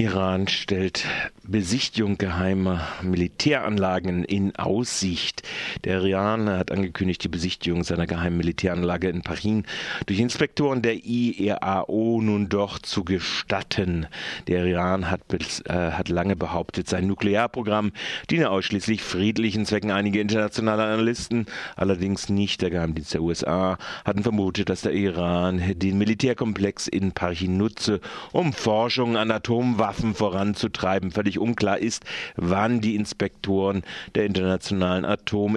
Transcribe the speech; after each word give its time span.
Iran 0.00 0.46
stellt 0.46 1.06
Besichtigung 1.42 2.18
geheimer 2.18 2.86
Militäranlagen 3.02 4.22
in 4.22 4.54
Aussicht. 4.54 5.42
Der 5.84 6.02
Iran 6.02 6.48
hat 6.48 6.70
angekündigt, 6.70 7.22
die 7.24 7.28
Besichtigung 7.28 7.84
seiner 7.84 8.06
geheimen 8.06 8.36
Militäranlage 8.36 9.08
in 9.08 9.22
Paris 9.22 9.62
durch 10.06 10.18
Inspektoren 10.18 10.82
der 10.82 11.04
IRAO 11.04 12.20
nun 12.22 12.48
doch 12.48 12.78
zu 12.78 13.04
gestatten. 13.04 14.06
Der 14.46 14.64
Iran 14.64 15.10
hat, 15.10 15.20
äh, 15.32 15.72
hat 15.72 16.08
lange 16.08 16.36
behauptet, 16.36 16.88
sein 16.88 17.06
Nuklearprogramm 17.06 17.92
diene 18.30 18.50
ausschließlich 18.50 19.02
friedlichen 19.02 19.66
Zwecken. 19.66 19.90
Einige 19.90 20.20
internationale 20.20 20.84
Analysten, 20.84 21.46
allerdings 21.76 22.28
nicht 22.28 22.62
der 22.62 22.70
Geheimdienst 22.70 23.14
der 23.14 23.22
USA, 23.22 23.78
hatten 24.04 24.22
vermutet, 24.22 24.68
dass 24.68 24.82
der 24.82 24.92
Iran 24.92 25.62
den 25.76 25.98
Militärkomplex 25.98 26.88
in 26.88 27.12
Paris 27.12 27.48
nutze, 27.48 28.00
um 28.32 28.52
Forschung 28.52 29.16
an 29.16 29.30
Atomwaffen 29.30 29.88
Waffen 29.88 30.14
voranzutreiben. 30.14 31.10
Völlig 31.10 31.38
unklar 31.38 31.78
ist, 31.78 32.04
wann 32.36 32.80
die 32.80 32.94
Inspektoren 32.94 33.82
der 34.14 34.26
Internationalen 34.26 35.04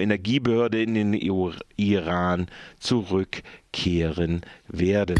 Atomenergiebehörde 0.01 0.81
in 0.81 0.95
den 0.95 1.13
Iran 1.77 2.47
zurückkehren 2.79 4.41
werden. 4.67 5.19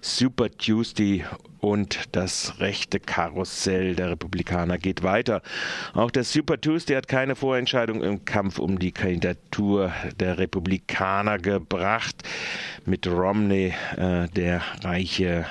Super 0.00 0.48
Tuesday 0.56 1.24
und 1.58 2.04
das 2.12 2.60
rechte 2.60 3.00
Karussell 3.00 3.96
der 3.96 4.10
Republikaner 4.10 4.78
geht 4.78 5.02
weiter. 5.02 5.42
Auch 5.94 6.12
der 6.12 6.22
Super 6.22 6.60
Tuesday 6.60 6.94
hat 6.94 7.08
keine 7.08 7.34
Vorentscheidung 7.34 8.04
im 8.04 8.24
Kampf 8.24 8.60
um 8.60 8.78
die 8.78 8.92
Kandidatur 8.92 9.92
der 10.20 10.38
Republikaner 10.38 11.38
gebracht. 11.38 12.22
Mit 12.84 13.08
Romney, 13.08 13.74
äh, 13.96 14.28
der 14.28 14.62
reiche 14.84 15.44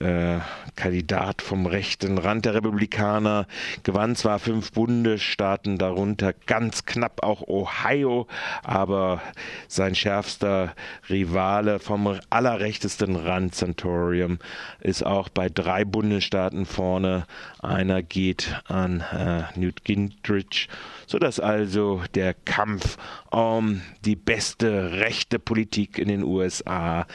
äh, 0.00 0.40
Kandidat 0.76 1.42
vom 1.42 1.66
rechten 1.66 2.18
Rand 2.18 2.44
der 2.44 2.54
Republikaner, 2.54 3.46
gewann 3.82 4.14
zwar 4.14 4.38
fünf 4.38 4.72
Bundesstaaten, 4.72 5.78
darunter 5.78 6.34
ganz 6.46 6.84
knapp 6.84 7.22
auch 7.22 7.42
Ohio, 7.48 8.26
aber 8.62 9.22
sein 9.68 9.94
schärfster 9.94 10.74
Rivale 11.08 11.78
vom 11.78 12.18
allerrechtesten 12.30 13.16
Rand, 13.16 13.54
Santorium, 13.54 14.38
ist 14.80 15.04
auch 15.04 15.28
bei 15.28 15.48
drei 15.48 15.84
Bundesstaaten 15.84 16.66
vorne. 16.66 17.26
Einer 17.60 18.02
geht 18.02 18.60
an 18.66 19.00
äh, 19.00 19.58
Newt 19.58 19.84
Gingrich, 19.84 20.68
sodass 21.06 21.40
also 21.40 22.02
der 22.14 22.34
Kampf 22.34 22.98
um 23.30 23.82
die 24.04 24.16
beste 24.16 24.92
rechte 24.92 25.38
Politik 25.38 25.98
in 25.98 26.08
den 26.08 26.22
USA 26.22 27.06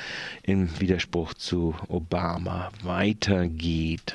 im 0.44 0.80
Widerspruch 0.80 1.34
zu 1.34 1.76
Obama 1.88 2.71
weitergeht. 2.84 4.14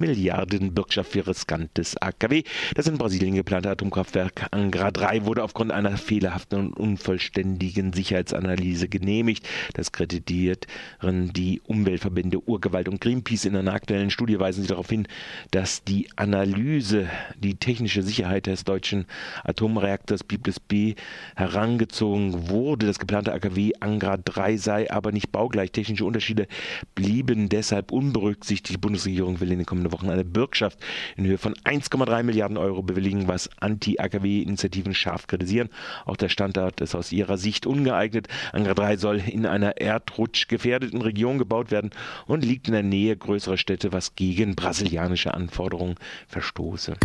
Milliardenbürgschaft 0.00 1.12
für 1.12 1.26
riskantes 1.26 1.96
AKW. 1.96 2.42
Das 2.74 2.86
in 2.86 2.98
Brasilien 2.98 3.34
geplante 3.34 3.70
Atomkraftwerk 3.70 4.46
Angra 4.50 4.90
3 4.90 5.26
wurde 5.26 5.44
aufgrund 5.44 5.70
einer 5.70 5.96
fehlerhaften 5.96 6.58
und 6.58 6.72
unvollständigen 6.72 7.92
Sicherheitsanalyse 7.92 8.88
genehmigt. 8.88 9.46
Das 9.74 9.92
kreditieren 9.92 10.56
die 11.02 11.60
Umweltverbände 11.66 12.40
Urgewalt 12.40 12.88
und 12.88 13.00
Greenpeace. 13.00 13.44
In 13.44 13.56
einer 13.56 13.74
aktuellen 13.74 14.10
Studie 14.10 14.40
weisen 14.40 14.62
sie 14.62 14.68
darauf 14.68 14.88
hin, 14.88 15.06
dass 15.50 15.84
die 15.84 16.08
Analyse, 16.16 17.08
die 17.38 17.56
technische 17.56 18.02
Sicherheit 18.02 18.46
des 18.46 18.64
deutschen 18.64 19.06
Atomreaktors 19.44 20.24
Biblis 20.24 20.60
B 20.60 20.94
herangezogen 21.36 22.48
wurde. 22.48 22.86
Das 22.86 22.98
geplante 22.98 23.32
AKW 23.32 23.72
Angra 23.80 24.16
3 24.16 24.56
sei 24.56 24.90
aber 24.90 25.12
nicht 25.12 25.30
baugleich. 25.30 25.72
Technische 25.72 26.04
Unterschiede 26.04 26.46
blieben 26.94 27.48
deshalb 27.48 27.92
unberücksichtigt. 27.92 28.74
Die 28.74 28.80
Bundesregierung 28.80 29.40
will 29.40 29.52
in 29.52 29.58
den 29.58 29.66
kommenden 29.66 29.89
kommende 29.90 29.92
Wochen 29.92 30.10
eine 30.10 30.24
Bürgschaft 30.24 30.78
in 31.16 31.26
Höhe 31.26 31.38
von 31.38 31.54
1,3 31.54 32.22
Milliarden 32.22 32.56
Euro 32.56 32.82
bewilligen, 32.82 33.28
was 33.28 33.50
Anti-AKW-Initiativen 33.60 34.94
scharf 34.94 35.26
kritisieren. 35.26 35.68
Auch 36.04 36.16
der 36.16 36.28
Standort 36.28 36.80
ist 36.80 36.94
aus 36.94 37.12
ihrer 37.12 37.36
Sicht 37.36 37.66
ungeeignet. 37.66 38.28
Angra 38.52 38.74
3 38.74 38.96
soll 38.96 39.16
in 39.18 39.46
einer 39.46 39.80
erdrutschgefährdeten 39.80 41.02
Region 41.02 41.38
gebaut 41.38 41.70
werden 41.70 41.90
und 42.26 42.44
liegt 42.44 42.68
in 42.68 42.74
der 42.74 42.82
Nähe 42.82 43.16
größerer 43.16 43.56
Städte, 43.56 43.92
was 43.92 44.14
gegen 44.14 44.54
brasilianische 44.54 45.34
Anforderungen 45.34 45.96
verstoße. 46.28 46.96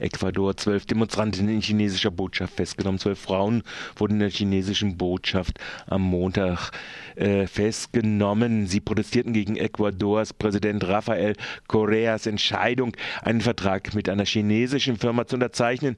Ecuador. 0.00 0.56
Zwölf 0.56 0.86
Demonstrantinnen 0.86 1.54
in 1.54 1.60
chinesischer 1.60 2.10
Botschaft 2.10 2.54
festgenommen. 2.54 2.98
Zwölf 2.98 3.18
Frauen 3.18 3.62
wurden 3.96 4.14
in 4.14 4.20
der 4.20 4.30
chinesischen 4.30 4.96
Botschaft 4.96 5.58
am 5.86 6.02
Montag 6.02 6.70
äh, 7.16 7.46
festgenommen. 7.46 8.66
Sie 8.66 8.80
protestierten 8.80 9.32
gegen 9.32 9.56
Ecuadors 9.56 10.32
Präsident 10.32 10.86
Rafael 10.86 11.34
Correas 11.68 12.26
Entscheidung, 12.26 12.96
einen 13.22 13.40
Vertrag 13.40 13.94
mit 13.94 14.08
einer 14.08 14.24
chinesischen 14.24 14.96
Firma 14.96 15.26
zu 15.26 15.36
unterzeichnen, 15.36 15.96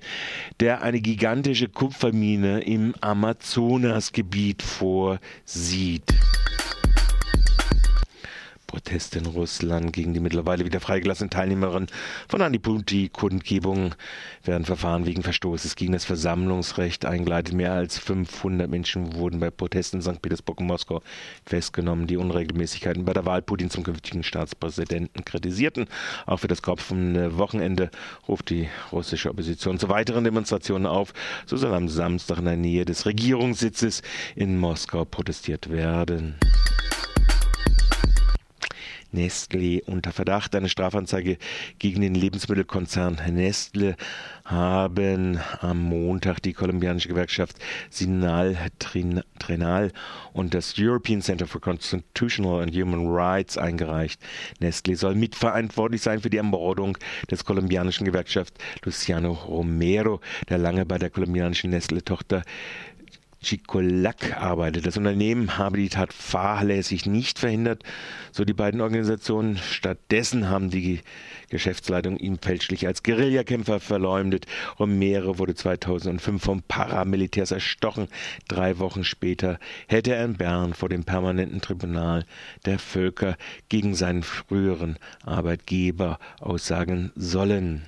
der 0.60 0.82
eine 0.82 1.00
gigantische 1.00 1.68
Kupfermine 1.68 2.60
im 2.60 2.94
Amazonasgebiet 3.00 4.62
vorsieht. 4.62 6.12
Proteste 8.72 9.18
in 9.18 9.26
Russland 9.26 9.92
gegen 9.92 10.14
die 10.14 10.20
mittlerweile 10.20 10.64
wieder 10.64 10.80
freigelassenen 10.80 11.28
Teilnehmerinnen 11.28 11.90
von 12.26 12.40
Antiputi-Kundgebungen 12.40 13.94
werden 14.44 14.64
Verfahren 14.64 15.04
wegen 15.04 15.22
Verstoßes 15.22 15.76
gegen 15.76 15.92
das 15.92 16.06
Versammlungsrecht 16.06 17.04
eingeleitet. 17.04 17.52
Mehr 17.52 17.74
als 17.74 17.98
500 17.98 18.70
Menschen 18.70 19.14
wurden 19.14 19.40
bei 19.40 19.50
Protesten 19.50 19.98
in 19.98 20.02
St. 20.02 20.22
Petersburg 20.22 20.60
und 20.60 20.68
Moskau 20.68 21.02
festgenommen, 21.44 22.06
die 22.06 22.16
Unregelmäßigkeiten 22.16 23.04
bei 23.04 23.12
der 23.12 23.26
Wahl 23.26 23.42
Putins 23.42 23.74
zum 23.74 23.84
künftigen 23.84 24.22
Staatspräsidenten 24.22 25.22
kritisierten. 25.26 25.86
Auch 26.24 26.38
für 26.38 26.48
das 26.48 26.62
kommende 26.62 27.36
Wochenende 27.36 27.90
ruft 28.26 28.48
die 28.48 28.70
russische 28.90 29.28
Opposition 29.28 29.78
zu 29.78 29.90
weiteren 29.90 30.24
Demonstrationen 30.24 30.86
auf. 30.86 31.12
So 31.44 31.58
soll 31.58 31.74
am 31.74 31.90
Samstag 31.90 32.38
in 32.38 32.46
der 32.46 32.56
Nähe 32.56 32.86
des 32.86 33.04
Regierungssitzes 33.04 34.00
in 34.34 34.58
Moskau 34.58 35.04
protestiert 35.04 35.68
werden. 35.68 36.38
Nestlé 39.12 39.82
unter 39.84 40.12
Verdacht. 40.12 40.54
Eine 40.54 40.68
Strafanzeige 40.68 41.38
gegen 41.78 42.00
den 42.00 42.14
Lebensmittelkonzern 42.14 43.18
Nestle 43.30 43.96
haben 44.44 45.38
am 45.60 45.80
Montag 45.80 46.42
die 46.42 46.52
kolumbianische 46.52 47.08
Gewerkschaft 47.08 47.56
Sinal 47.90 48.56
Trenal 49.38 49.92
und 50.32 50.54
das 50.54 50.74
European 50.78 51.22
Center 51.22 51.46
for 51.46 51.60
Constitutional 51.60 52.62
and 52.62 52.74
Human 52.74 53.06
Rights 53.06 53.56
eingereicht. 53.56 54.20
Nestlé 54.60 54.96
soll 54.96 55.14
mitverantwortlich 55.14 56.02
sein 56.02 56.20
für 56.20 56.30
die 56.30 56.38
Ermordung 56.38 56.98
des 57.30 57.44
kolumbianischen 57.44 58.04
Gewerkschaft 58.04 58.54
Luciano 58.84 59.32
Romero, 59.32 60.20
der 60.48 60.58
lange 60.58 60.86
bei 60.86 60.98
der 60.98 61.10
kolumbianischen 61.10 61.70
Nestle-Tochter 61.70 62.42
Chicolac 63.42 64.36
arbeitet. 64.40 64.86
Das 64.86 64.96
Unternehmen 64.96 65.58
habe 65.58 65.76
die 65.76 65.88
Tat 65.88 66.12
fahrlässig 66.12 67.06
nicht 67.06 67.38
verhindert, 67.38 67.82
so 68.30 68.44
die 68.44 68.52
beiden 68.52 68.80
Organisationen. 68.80 69.56
Stattdessen 69.58 70.48
haben 70.48 70.70
die 70.70 71.00
Geschäftsleitung 71.50 72.16
ihn 72.16 72.38
fälschlich 72.38 72.86
als 72.86 73.02
Guerillakämpfer 73.02 73.80
verleumdet. 73.80 74.46
Romero 74.78 75.38
wurde 75.38 75.54
2005 75.54 76.42
vom 76.42 76.62
Paramilitärs 76.62 77.50
erstochen. 77.50 78.08
Drei 78.48 78.78
Wochen 78.78 79.04
später 79.04 79.58
hätte 79.88 80.14
er 80.14 80.24
in 80.24 80.36
Bern 80.36 80.72
vor 80.72 80.88
dem 80.88 81.04
permanenten 81.04 81.60
Tribunal 81.60 82.24
der 82.64 82.78
Völker 82.78 83.36
gegen 83.68 83.94
seinen 83.94 84.22
früheren 84.22 84.96
Arbeitgeber 85.24 86.18
aussagen 86.40 87.12
sollen 87.16 87.82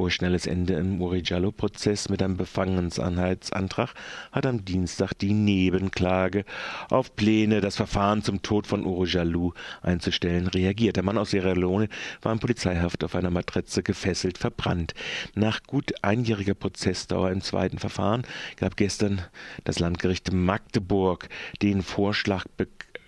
vorschnelles 0.00 0.46
Ende 0.46 0.76
im 0.76 1.02
Urijallo-Prozess 1.02 2.08
mit 2.08 2.22
einem 2.22 2.38
Befangenensanhaltsantrag 2.38 3.92
hat 4.32 4.46
am 4.46 4.64
Dienstag 4.64 5.12
die 5.12 5.34
Nebenklage 5.34 6.46
auf 6.88 7.14
Pläne, 7.16 7.60
das 7.60 7.76
Verfahren 7.76 8.22
zum 8.22 8.40
Tod 8.40 8.66
von 8.66 8.86
Urijallo 8.86 9.52
einzustellen, 9.82 10.46
reagiert. 10.46 10.96
Der 10.96 11.02
Mann 11.02 11.18
aus 11.18 11.32
Sierra 11.32 11.52
Leone 11.52 11.90
war 12.22 12.32
in 12.32 12.38
Polizeihaft 12.38 13.04
auf 13.04 13.14
einer 13.14 13.28
Matratze 13.28 13.82
gefesselt 13.82 14.38
verbrannt. 14.38 14.94
Nach 15.34 15.62
gut 15.64 15.92
einjähriger 16.00 16.54
Prozessdauer 16.54 17.30
im 17.30 17.42
zweiten 17.42 17.76
Verfahren 17.76 18.22
gab 18.56 18.78
gestern 18.78 19.20
das 19.64 19.80
Landgericht 19.80 20.32
Magdeburg 20.32 21.28
den 21.60 21.82
Vorschlag 21.82 22.46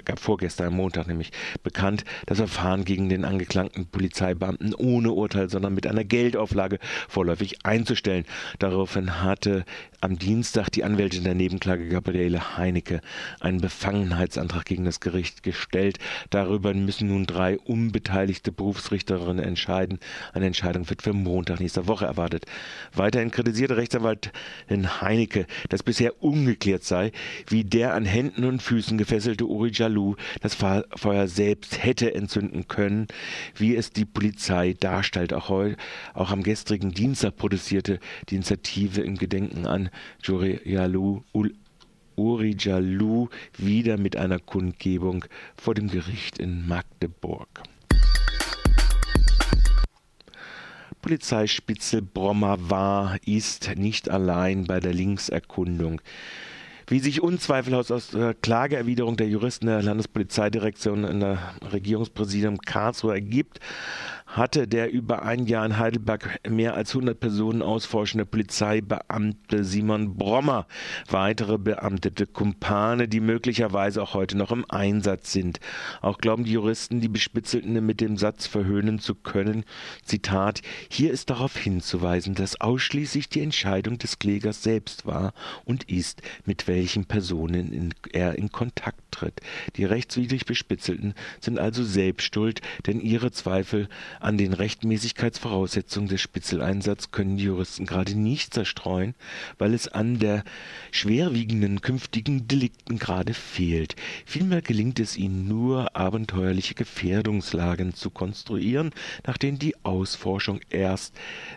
gab 0.04 0.18
vorgestern 0.18 0.68
am 0.68 0.74
Montag 0.74 1.06
nämlich 1.06 1.32
bekannt, 1.62 2.04
das 2.26 2.38
Verfahren 2.38 2.84
gegen 2.84 3.08
den 3.08 3.24
angeklagten 3.24 3.86
Polizeibeamten 3.86 4.74
ohne 4.74 5.12
Urteil, 5.12 5.48
sondern 5.48 5.74
mit 5.74 5.86
einer 5.86 6.04
Geldauflage 6.04 6.78
vorläufig 7.08 7.64
einzustellen. 7.64 8.24
Daraufhin 8.58 9.22
hatte 9.22 9.64
am 10.02 10.18
Dienstag 10.18 10.68
die 10.70 10.82
Anwältin 10.82 11.22
der 11.22 11.36
Nebenklage 11.36 11.88
Gabriele 11.88 12.56
Heinecke 12.56 13.00
einen 13.38 13.60
Befangenheitsantrag 13.60 14.64
gegen 14.64 14.84
das 14.84 14.98
Gericht 14.98 15.44
gestellt. 15.44 16.00
Darüber 16.30 16.74
müssen 16.74 17.06
nun 17.06 17.24
drei 17.24 17.56
unbeteiligte 17.56 18.50
Berufsrichterinnen 18.50 19.42
entscheiden. 19.44 20.00
Eine 20.32 20.46
Entscheidung 20.46 20.90
wird 20.90 21.02
für 21.02 21.12
Montag 21.12 21.60
nächster 21.60 21.86
Woche 21.86 22.04
erwartet. 22.04 22.46
Weiterhin 22.92 23.30
kritisierte 23.30 23.76
Rechtsanwaltin 23.76 25.00
Heinecke, 25.00 25.46
dass 25.68 25.84
bisher 25.84 26.20
ungeklärt 26.20 26.82
sei, 26.82 27.12
wie 27.46 27.62
der 27.62 27.94
an 27.94 28.04
Händen 28.04 28.44
und 28.44 28.60
Füßen 28.60 28.98
gefesselte 28.98 29.46
Uri 29.46 29.70
Jalou 29.72 30.16
das 30.40 30.56
Feuer 30.56 31.28
selbst 31.28 31.80
hätte 31.80 32.12
entzünden 32.12 32.66
können, 32.66 33.06
wie 33.54 33.76
es 33.76 33.92
die 33.92 34.04
Polizei 34.04 34.74
darstellt. 34.78 35.32
Auch, 35.32 35.48
heu, 35.48 35.74
auch 36.12 36.32
am 36.32 36.42
gestrigen 36.42 36.90
Dienstag 36.90 37.36
protestierte 37.36 38.00
die 38.30 38.34
Initiative 38.34 39.02
im 39.02 39.16
Gedenken 39.16 39.68
an 39.68 39.90
Uri 42.14 42.56
Jalou 42.58 43.28
wieder 43.56 43.96
mit 43.96 44.16
einer 44.16 44.38
Kundgebung 44.38 45.24
vor 45.56 45.74
dem 45.74 45.88
Gericht 45.88 46.38
in 46.38 46.66
Magdeburg. 46.68 47.62
Polizeispitzel 51.00 52.00
Brommer 52.00 52.70
war, 52.70 53.18
ist 53.26 53.74
nicht 53.76 54.08
allein 54.08 54.64
bei 54.64 54.78
der 54.78 54.94
Linkserkundung. 54.94 56.00
Wie 56.86 56.98
sich 56.98 57.22
unzweifelhaft 57.22 57.92
aus 57.92 58.08
der 58.08 58.34
Klageerwiderung 58.34 59.16
der 59.16 59.28
Juristen 59.28 59.66
der 59.66 59.82
Landespolizeidirektion 59.82 61.04
in 61.04 61.20
der 61.20 61.38
Regierungspräsidium 61.72 62.58
Karlsruhe 62.58 63.14
ergibt, 63.14 63.60
hatte 64.32 64.66
der 64.66 64.90
über 64.90 65.22
ein 65.22 65.46
Jahr 65.46 65.66
in 65.66 65.78
Heidelberg 65.78 66.40
mehr 66.48 66.74
als 66.74 66.90
100 66.90 67.18
Personen 67.18 67.60
ausforschende 67.60 68.24
Polizeibeamte 68.24 69.62
Simon 69.62 70.16
Brommer 70.16 70.66
weitere 71.08 71.58
beamtete 71.58 72.26
Kumpane, 72.26 73.08
die 73.08 73.20
möglicherweise 73.20 74.02
auch 74.02 74.14
heute 74.14 74.38
noch 74.38 74.50
im 74.50 74.64
Einsatz 74.68 75.32
sind. 75.32 75.60
Auch 76.00 76.18
glauben 76.18 76.44
die 76.44 76.52
Juristen, 76.52 77.00
die 77.00 77.08
Bespitzelten 77.08 77.84
mit 77.84 78.00
dem 78.00 78.16
Satz 78.16 78.46
verhöhnen 78.46 78.98
zu 79.00 79.14
können. 79.14 79.64
Zitat: 80.04 80.62
Hier 80.88 81.12
ist 81.12 81.28
darauf 81.28 81.56
hinzuweisen, 81.56 82.34
dass 82.34 82.60
ausschließlich 82.60 83.28
die 83.28 83.42
Entscheidung 83.42 83.98
des 83.98 84.18
Klägers 84.18 84.62
selbst 84.62 85.04
war 85.04 85.34
und 85.66 85.90
ist, 85.90 86.22
mit 86.46 86.68
welchen 86.72 87.04
Personen 87.04 87.70
in, 87.70 87.94
er 88.12 88.38
in 88.38 88.50
Kontakt 88.50 89.02
tritt. 89.10 89.42
Die 89.76 89.84
rechtswidrig 89.84 90.46
Bespitzelten 90.46 91.12
sind 91.38 91.58
also 91.58 91.84
selbst 91.84 92.34
schuld, 92.34 92.62
denn 92.86 92.98
ihre 92.98 93.30
Zweifel 93.30 93.90
an 94.20 94.38
den 94.38 94.54
Rechtmäßigkeitsvoraussetzungen 94.54 96.08
des 96.08 96.22
Spitzeleinsatzes 96.22 97.10
können 97.10 97.36
die 97.36 97.44
Juristen 97.44 97.84
gerade 97.84 98.14
nicht 98.14 98.54
zerstreuen, 98.54 99.14
weil 99.58 99.74
es 99.74 99.86
an 99.86 100.18
der 100.18 100.44
schwerwiegenden 100.92 101.82
künftigen 101.82 102.48
Delikten 102.48 102.98
gerade 102.98 103.34
fehlt. 103.34 103.94
Vielmehr 104.24 104.62
gelingt 104.62 104.98
es 104.98 105.18
ihnen 105.18 105.46
nur, 105.46 105.94
abenteuerliche 105.94 106.74
Gefährdungslagen 106.74 107.92
zu 107.92 108.08
konstruieren, 108.08 108.92
nach 109.26 109.36
denen 109.36 109.58
die 109.58 109.76
Ausforschung 109.84 110.60
erst 110.70 111.14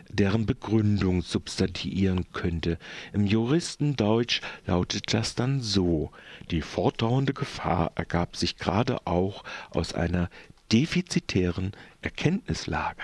deren 0.10 0.46
Begründung 0.46 1.22
substantiieren 1.22 2.26
könnte. 2.34 2.78
Im 3.14 3.26
Juristendeutsch 3.26 4.42
lautet 4.66 5.05
das 5.14 5.36
dann 5.36 5.62
so. 5.62 6.12
Die 6.52 6.62
fortdauernde 6.62 7.34
Gefahr 7.34 7.92
ergab 7.96 8.36
sich 8.36 8.58
gerade 8.58 9.06
auch 9.06 9.44
aus 9.72 9.94
einer 9.94 10.30
defizitären 10.72 11.74
Erkenntnislage. 12.02 13.04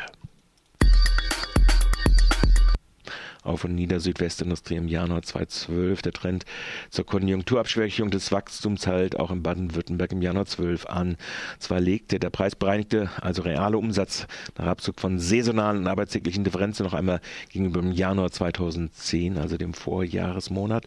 Auf- 3.43 3.63
und 3.63 3.75
Nieder-Südwestindustrie 3.75 4.75
im 4.75 4.87
Januar 4.87 5.23
2012. 5.23 6.01
Der 6.01 6.13
Trend 6.13 6.45
zur 6.89 7.05
Konjunkturabschwächung 7.05 8.11
des 8.11 8.31
Wachstums 8.31 8.87
halt 8.87 9.19
auch 9.19 9.31
in 9.31 9.41
Baden-Württemberg 9.41 10.11
im 10.11 10.21
Januar 10.21 10.45
12 10.45 10.85
an. 10.85 11.17
Zwar 11.59 11.79
legte 11.79 12.19
der 12.19 12.29
preisbereinigte, 12.29 13.09
also 13.19 13.41
reale 13.41 13.77
Umsatz 13.77 14.27
nach 14.57 14.67
Abzug 14.67 14.99
von 14.99 15.19
saisonalen 15.19 15.81
und 15.81 15.87
arbeitstäglichen 15.87 16.43
Differenzen 16.43 16.85
noch 16.85 16.93
einmal 16.93 17.21
gegenüber 17.49 17.81
dem 17.81 17.91
Januar 17.91 18.31
2010, 18.31 19.37
also 19.37 19.57
dem 19.57 19.73
Vorjahresmonat, 19.73 20.85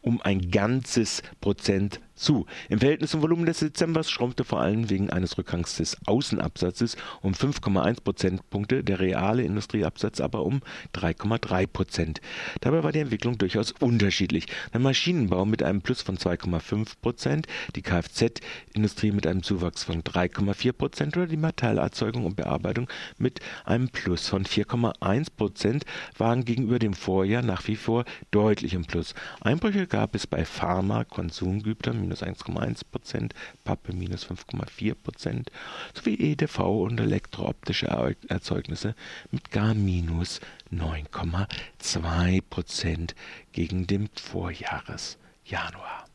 um 0.00 0.20
ein 0.22 0.50
ganzes 0.50 1.22
Prozent 1.40 2.00
zu. 2.16 2.46
Im 2.68 2.80
Verhältnis 2.80 3.10
zum 3.10 3.22
Volumen 3.22 3.46
des 3.46 3.60
Dezembers 3.60 4.10
schrumpfte 4.10 4.44
vor 4.44 4.60
allem 4.60 4.90
wegen 4.90 5.10
eines 5.10 5.38
Rückgangs 5.38 5.76
des 5.76 5.96
Außenabsatzes 6.06 6.96
um 7.22 7.32
5,1 7.32 8.02
Prozentpunkte, 8.02 8.82
der 8.82 9.00
reale 9.00 9.42
Industrieabsatz 9.42 10.20
aber 10.20 10.44
um 10.44 10.62
3,3 10.94 11.66
Prozent. 11.66 12.20
Dabei 12.60 12.82
war 12.82 12.92
die 12.92 13.00
Entwicklung 13.00 13.38
durchaus 13.38 13.72
unterschiedlich. 13.72 14.46
Der 14.72 14.80
Maschinenbau 14.80 15.44
mit 15.44 15.62
einem 15.62 15.82
Plus 15.82 16.02
von 16.02 16.16
2,5 16.16 16.94
Prozent, 17.00 17.46
die 17.74 17.82
Kfz-Industrie 17.82 19.12
mit 19.12 19.26
einem 19.26 19.42
Zuwachs 19.42 19.84
von 19.84 20.02
3,4 20.02 20.72
Prozent 20.72 21.16
oder 21.16 21.26
die 21.26 21.36
Metallerzeugung 21.36 22.24
und 22.24 22.36
Bearbeitung 22.36 22.88
mit 23.18 23.40
einem 23.64 23.88
Plus 23.88 24.28
von 24.28 24.44
4,1 24.44 25.28
Prozent 25.36 25.84
waren 26.16 26.44
gegenüber 26.44 26.78
dem 26.78 26.94
Vorjahr 26.94 27.42
nach 27.42 27.66
wie 27.68 27.76
vor 27.76 28.04
deutlich 28.30 28.74
im 28.74 28.84
Plus. 28.86 29.14
Einbrüche 29.40 29.86
gab 29.86 30.14
es 30.14 30.26
bei 30.26 30.44
Pharma, 30.44 31.04
Konsumgütern, 31.04 32.05
minus 32.06 32.22
1,1 32.22 32.82
Prozent, 32.90 33.34
Pappe 33.64 33.92
minus 33.92 34.26
5,4 34.26 34.94
Prozent 34.94 35.50
sowie 35.94 36.32
EDV 36.32 36.60
und 36.60 37.00
elektrooptische 37.00 38.16
Erzeugnisse 38.28 38.94
mit 39.32 39.50
gar 39.50 39.74
minus 39.74 40.40
9,2 40.72 42.42
Prozent 42.48 43.14
gegen 43.52 43.86
dem 43.86 44.08
Vorjahres 44.14 45.18
Januar. 45.44 46.05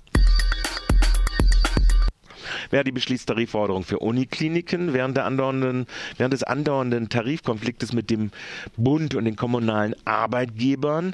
Verdi 2.72 2.94
beschließt 2.94 3.28
Tarifforderung 3.28 3.84
für 3.84 4.00
Unikliniken 4.00 4.94
während, 4.94 5.20
andauernden, 5.20 5.88
während 6.16 6.34
des 6.34 6.44
andauernden 6.44 7.10
Tarifkonfliktes 7.10 7.92
mit 7.92 8.10
dem 8.10 8.32
Bund 8.78 9.14
und 9.14 9.26
den 9.26 9.36
kommunalen 9.36 9.94
Arbeitgebern. 10.06 11.14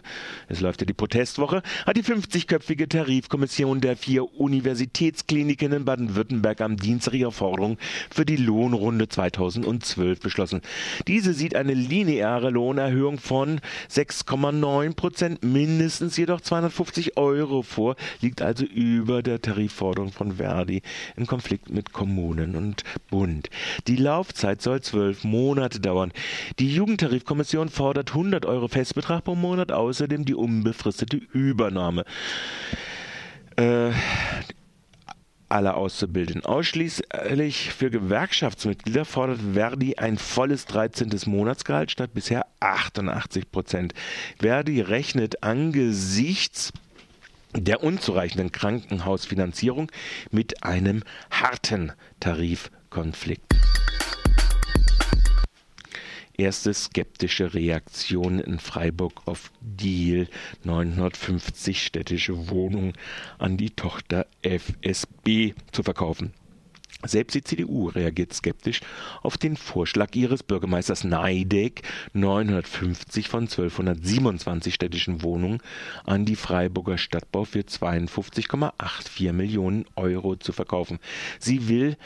Es 0.49 0.61
läuft 0.61 0.81
ja 0.81 0.85
die 0.85 0.93
Protestwoche. 0.93 1.63
Hat 1.87 1.97
die 1.97 2.03
50-köpfige 2.03 2.87
Tarifkommission 2.87 3.81
der 3.81 3.97
vier 3.97 4.39
Universitätskliniken 4.39 5.71
in 5.73 5.85
Baden-Württemberg 5.85 6.61
am 6.61 6.77
Dienstag 6.77 7.15
ihre 7.15 7.31
Forderung 7.31 7.77
für 8.11 8.23
die 8.23 8.37
Lohnrunde 8.37 9.09
2012 9.09 10.19
beschlossen. 10.19 10.61
Diese 11.07 11.33
sieht 11.33 11.55
eine 11.55 11.73
lineare 11.73 12.51
Lohnerhöhung 12.51 13.17
von 13.17 13.61
6,9 13.89 14.93
Prozent, 14.93 15.43
mindestens 15.43 16.17
jedoch 16.17 16.41
250 16.41 17.17
Euro 17.17 17.63
vor, 17.63 17.95
liegt 18.21 18.43
also 18.43 18.63
über 18.63 19.23
der 19.23 19.41
Tarifforderung 19.41 20.11
von 20.11 20.33
Verdi 20.33 20.83
im 21.15 21.25
Konflikt 21.25 21.46
mit 21.69 21.93
Kommunen 21.93 22.55
und 22.55 22.83
Bund. 23.09 23.49
Die 23.87 23.95
Laufzeit 23.95 24.61
soll 24.61 24.81
zwölf 24.81 25.23
Monate 25.23 25.79
dauern. 25.79 26.11
Die 26.59 26.73
Jugendtarifkommission 26.73 27.69
fordert 27.69 28.09
100 28.09 28.45
Euro 28.45 28.67
Festbetrag 28.67 29.23
pro 29.23 29.35
Monat, 29.35 29.71
außerdem 29.71 30.25
die 30.25 30.35
unbefristete 30.35 31.17
Übernahme. 31.17 32.05
Äh, 33.55 33.91
alle 35.49 35.75
Auszubildenden. 35.75 36.45
Ausschließlich 36.45 37.71
für 37.71 37.89
Gewerkschaftsmitglieder 37.89 39.05
fordert 39.05 39.39
Verdi 39.53 39.95
ein 39.97 40.17
volles 40.17 40.65
13. 40.65 41.09
Monatsgehalt 41.25 41.91
statt 41.91 42.13
bisher 42.13 42.45
88 42.59 43.49
Prozent. 43.49 43.93
Verdi 44.39 44.81
rechnet 44.81 45.43
angesichts 45.43 46.73
der 47.53 47.83
unzureichenden 47.83 48.51
Krankenhausfinanzierung 48.51 49.91
mit 50.31 50.63
einem 50.63 51.03
harten 51.29 51.91
Tarifkonflikt. 52.19 53.55
Erste 56.37 56.71
skeptische 56.71 57.55
Reaktion 57.55 58.39
in 58.39 58.59
Freiburg 58.59 59.23
auf 59.25 59.51
Deal 59.59 60.27
950 60.63 61.83
städtische 61.83 62.49
Wohnungen 62.49 62.93
an 63.39 63.57
die 63.57 63.71
Tochter 63.71 64.27
FSB 64.43 65.55
zu 65.71 65.81
verkaufen. 65.81 66.33
Selbst 67.05 67.35
die 67.35 67.43
CDU 67.43 67.89
reagiert 67.89 68.33
skeptisch 68.33 68.81
auf 69.21 69.37
den 69.37 69.55
Vorschlag 69.55 70.15
ihres 70.15 70.41
Bürgermeisters 70.41 71.03
Neideck, 71.03 71.83
950 72.13 73.29
von 73.29 73.43
1227 73.43 74.73
städtischen 74.73 75.21
Wohnungen 75.21 75.61
an 76.05 76.25
die 76.25 76.35
Freiburger 76.35 76.97
Stadtbau 76.97 77.45
für 77.45 77.59
52,84 77.59 79.31
Millionen 79.31 79.85
Euro 79.95 80.37
zu 80.37 80.53
verkaufen. 80.53 80.97
Sie 81.39 81.69
will 81.69 81.97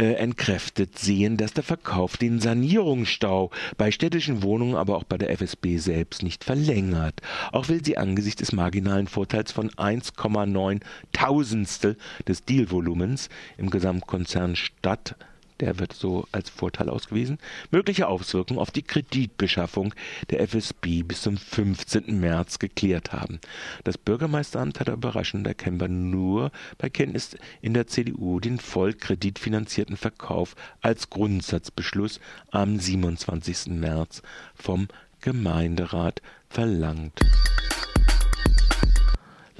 äh, 0.00 0.14
entkräftet 0.14 0.98
sehen, 0.98 1.36
dass 1.36 1.52
der 1.52 1.62
Verkauf 1.62 2.16
den 2.16 2.40
Sanierungsstau 2.40 3.50
bei 3.76 3.90
städtischen 3.90 4.42
Wohnungen, 4.42 4.74
aber 4.74 4.96
auch 4.96 5.04
bei 5.04 5.18
der 5.18 5.30
FSB 5.30 5.76
selbst 5.76 6.22
nicht 6.22 6.42
verlängert. 6.42 7.20
Auch 7.52 7.68
will 7.68 7.84
sie 7.84 7.98
angesichts 7.98 8.40
des 8.40 8.52
marginalen 8.52 9.08
Vorteils 9.08 9.52
von 9.52 9.70
1,9 9.70 10.80
Tausendstel 11.12 11.98
des 12.26 12.44
Dealvolumens 12.46 13.28
im 13.58 13.68
Gesamtkonzern 13.68 14.56
Stadt 14.56 15.16
der 15.60 15.78
wird 15.78 15.92
so 15.92 16.26
als 16.32 16.50
Vorteil 16.50 16.88
ausgewiesen, 16.88 17.38
mögliche 17.70 18.08
Auswirkungen 18.08 18.60
auf 18.60 18.70
die 18.70 18.82
Kreditbeschaffung 18.82 19.94
der 20.30 20.40
FSB 20.40 21.02
bis 21.02 21.22
zum 21.22 21.36
15. 21.36 22.18
März 22.18 22.58
geklärt 22.58 23.12
haben. 23.12 23.40
Das 23.84 23.98
Bürgermeisteramt 23.98 24.80
hat 24.80 24.88
überraschend 24.88 25.46
erkennbar 25.46 25.88
nur 25.88 26.50
bei 26.78 26.88
Kenntnis 26.88 27.36
in 27.60 27.74
der 27.74 27.86
CDU 27.86 28.40
den 28.40 28.58
voll 28.58 28.94
kreditfinanzierten 28.94 29.96
Verkauf 29.96 30.56
als 30.80 31.10
Grundsatzbeschluss 31.10 32.20
am 32.50 32.78
27. 32.78 33.68
März 33.68 34.22
vom 34.54 34.88
Gemeinderat 35.20 36.22
verlangt. 36.48 37.20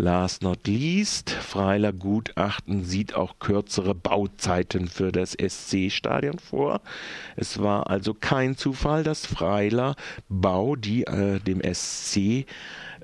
Last 0.01 0.43
not 0.43 0.67
least, 0.67 1.29
Freiler 1.29 1.93
Gutachten 1.93 2.87
sieht 2.87 3.15
auch 3.15 3.39
kürzere 3.39 3.95
Bauzeiten 3.95 4.89
für 4.89 5.13
das 5.13 5.33
SC-Stadion 5.33 6.39
vor. 6.39 6.81
Es 7.37 7.61
war 7.61 7.91
also 7.91 8.15
kein 8.15 8.57
Zufall, 8.57 9.05
dass 9.05 9.27
Freiler 9.27 9.97
Bau, 10.31 10.75
die 10.75 11.03
äh, 11.05 11.39
dem 11.41 11.61
SC 11.61 12.47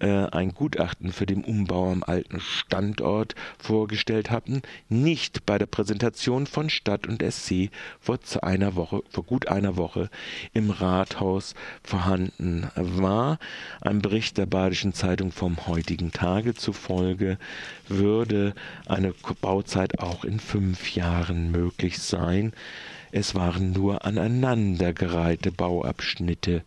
ein 0.02 0.54
Gutachten 0.54 1.12
für 1.12 1.26
den 1.26 1.44
Umbau 1.44 1.90
am 1.90 2.02
alten 2.02 2.40
Standort 2.40 3.34
vorgestellt 3.58 4.30
hatten, 4.30 4.62
nicht 4.88 5.46
bei 5.46 5.58
der 5.58 5.66
Präsentation 5.66 6.46
von 6.46 6.70
Stadt 6.70 7.06
und 7.06 7.22
SC 7.22 7.70
vor 8.00 8.18
einer 8.42 8.76
Woche, 8.76 9.02
vor 9.10 9.24
gut 9.24 9.48
einer 9.48 9.76
Woche 9.76 10.10
im 10.52 10.70
Rathaus 10.70 11.54
vorhanden 11.82 12.68
war. 12.74 13.38
Ein 13.80 14.00
Bericht 14.00 14.38
der 14.38 14.46
Badischen 14.46 14.92
Zeitung 14.92 15.32
vom 15.32 15.66
heutigen 15.66 16.12
Tage 16.12 16.54
zufolge 16.54 17.38
würde 17.88 18.54
eine 18.86 19.14
Bauzeit 19.40 19.98
auch 19.98 20.24
in 20.24 20.40
fünf 20.40 20.94
Jahren 20.94 21.50
möglich 21.50 21.98
sein. 21.98 22.52
Es 23.18 23.34
waren 23.34 23.72
nur 23.72 24.04
aneinandergereihte 24.04 25.50
Bauabschnitte, 25.50 26.62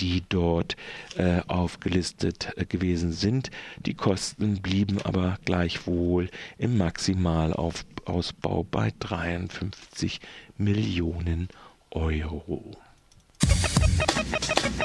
die 0.00 0.22
dort 0.30 0.74
äh, 1.18 1.42
aufgelistet 1.46 2.54
äh, 2.56 2.64
gewesen 2.64 3.12
sind. 3.12 3.50
Die 3.84 3.92
Kosten 3.92 4.62
blieben 4.62 5.02
aber 5.02 5.36
gleichwohl 5.44 6.30
im 6.56 6.78
Maximalausbau 6.78 8.66
bei 8.70 8.94
53 8.98 10.20
Millionen 10.56 11.48
Euro. 11.90 12.70
Musik 13.42 14.80